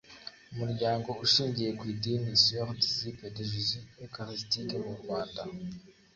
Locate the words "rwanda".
5.01-5.41